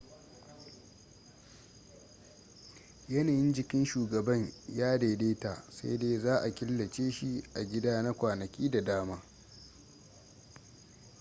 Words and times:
yanayin 3.09 3.53
jikin 3.53 3.85
shugaban 3.85 4.53
ya 4.75 4.97
daidaita 4.99 5.63
sai 5.69 5.97
dai 5.97 6.17
za 6.19 6.37
a 6.41 6.51
killace 6.55 7.11
shi 7.11 7.43
a 7.53 7.63
gida 7.63 8.01
na 8.03 8.13
kwanaki 8.13 8.69
da 8.69 8.81
dama 8.81 9.21